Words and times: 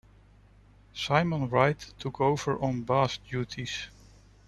Simon 0.95 1.47
Wright 1.47 1.77
took 1.99 2.19
over 2.19 2.57
on 2.59 2.81
bass 2.81 3.19
duties. 3.19 3.89